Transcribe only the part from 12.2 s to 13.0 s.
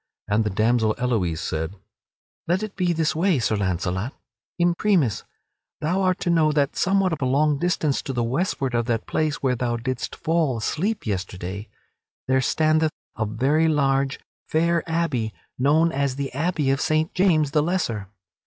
there standeth